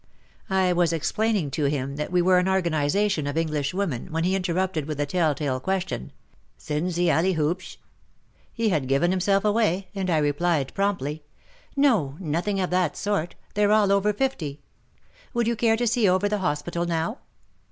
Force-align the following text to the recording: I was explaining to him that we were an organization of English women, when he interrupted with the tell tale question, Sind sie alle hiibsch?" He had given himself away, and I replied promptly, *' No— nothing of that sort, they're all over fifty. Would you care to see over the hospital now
I 0.49 0.73
was 0.73 0.91
explaining 0.91 1.51
to 1.51 1.65
him 1.65 1.95
that 1.97 2.11
we 2.11 2.23
were 2.23 2.39
an 2.39 2.49
organization 2.49 3.27
of 3.27 3.37
English 3.37 3.71
women, 3.71 4.11
when 4.11 4.23
he 4.23 4.33
interrupted 4.35 4.87
with 4.87 4.97
the 4.97 5.05
tell 5.05 5.35
tale 5.35 5.59
question, 5.59 6.11
Sind 6.57 6.91
sie 6.95 7.11
alle 7.11 7.35
hiibsch?" 7.35 7.77
He 8.51 8.69
had 8.69 8.87
given 8.87 9.11
himself 9.11 9.45
away, 9.45 9.89
and 9.93 10.09
I 10.09 10.17
replied 10.17 10.73
promptly, 10.73 11.21
*' 11.53 11.75
No— 11.87 12.15
nothing 12.19 12.59
of 12.59 12.71
that 12.71 12.97
sort, 12.97 13.35
they're 13.53 13.71
all 13.71 13.91
over 13.91 14.11
fifty. 14.11 14.59
Would 15.35 15.45
you 15.45 15.55
care 15.55 15.77
to 15.77 15.85
see 15.85 16.09
over 16.09 16.27
the 16.27 16.39
hospital 16.39 16.85
now 16.87 17.19